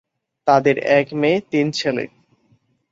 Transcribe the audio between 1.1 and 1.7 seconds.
মেয়ে, তিন